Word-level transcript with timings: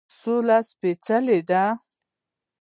سوله 0.19 0.57
سپیڅلې 0.69 1.39
ده 1.49 1.63